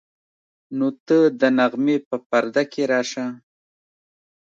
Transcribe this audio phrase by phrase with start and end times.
[0.77, 3.25] نو ته د نغمې په پرده کې راشه.